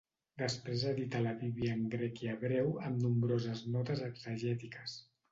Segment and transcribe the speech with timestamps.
[0.41, 4.97] Després edità la Bíblia en grec i hebreu amb nombroses notes exegètiques.